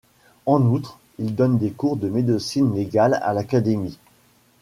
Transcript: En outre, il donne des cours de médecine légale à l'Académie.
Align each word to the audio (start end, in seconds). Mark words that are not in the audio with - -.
En 0.47 0.63
outre, 0.65 0.97
il 1.19 1.35
donne 1.35 1.59
des 1.59 1.69
cours 1.69 1.95
de 1.95 2.09
médecine 2.09 2.73
légale 2.73 3.19
à 3.21 3.33
l'Académie. 3.35 3.99